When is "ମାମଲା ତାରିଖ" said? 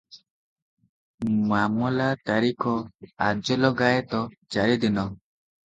1.51-2.75